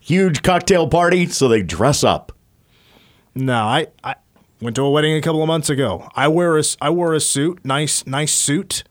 [0.00, 2.32] Huge cocktail party, so they dress up.
[3.34, 4.14] no, I, I
[4.60, 6.08] went to a wedding a couple of months ago.
[6.14, 8.84] I wear a I wore a suit, nice nice suit,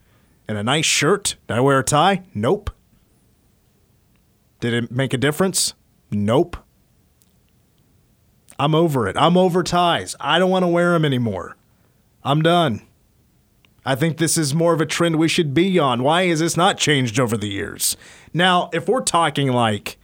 [0.48, 1.36] and a nice shirt.
[1.48, 2.24] Did I wear a tie?
[2.34, 2.72] Nope.
[4.60, 5.74] Did it make a difference?
[6.10, 6.58] Nope.
[8.60, 9.16] I'm over it.
[9.18, 10.16] I'm over ties.
[10.20, 11.56] I don't want to wear them anymore.
[12.24, 12.82] I'm done.
[13.86, 16.04] I think this is more of a trend we should be on.
[16.04, 17.96] Why has this not changed over the years?
[18.34, 19.98] Now, if we're talking like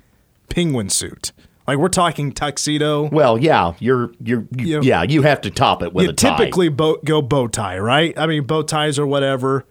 [0.49, 1.33] penguin suit,
[1.67, 4.81] like we're talking tuxedo, Well, yeah, you're you're you, Yeah.
[4.81, 6.37] yeah, you have to top it with you a tie.
[6.37, 8.17] typically bo- go bow tie, right?
[8.17, 9.65] I mean, bow ties or whatever.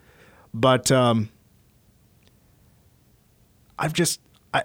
[0.55, 1.29] But um,
[3.79, 4.21] I've just
[4.55, 4.65] I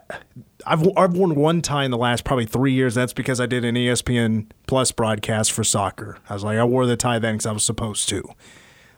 [0.66, 2.96] I've I've worn one tie in the last probably three years.
[2.96, 6.18] That's because I did an ESPN Plus broadcast for soccer.
[6.30, 8.24] I was like, I wore the tie then because I was supposed to.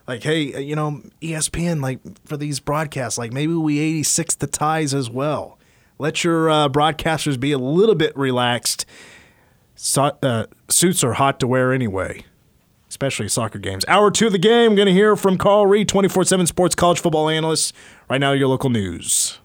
[0.08, 4.92] Like, hey, you know, ESPN, like for these broadcasts, like maybe we 86 the ties
[4.92, 5.58] as well.
[6.00, 8.86] Let your uh, broadcasters be a little bit relaxed.
[9.74, 12.24] So, uh, suits are hot to wear anyway,
[12.88, 13.84] especially soccer games.
[13.86, 17.00] Hour two of the game, going to hear from Carl Reed, 24 7 sports college
[17.00, 17.74] football analyst.
[18.08, 19.38] Right now, your local news.